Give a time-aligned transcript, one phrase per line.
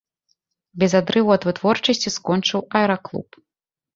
[0.83, 3.29] Без адрыву ад вытворчасці скончыў аэраклуб.